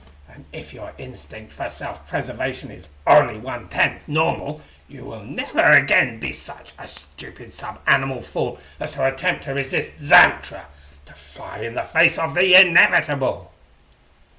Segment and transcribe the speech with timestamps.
[0.27, 5.61] And if your instinct for self preservation is only one tenth normal, you will never
[5.63, 10.65] again be such a stupid sub animal fool as to attempt to resist Xantra
[11.05, 13.51] to fly in the face of the inevitable!"